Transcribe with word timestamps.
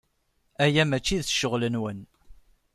Aya 0.63 0.83
maci 0.85 1.17
d 1.23 1.27
ccɣel-nwen. 1.33 1.99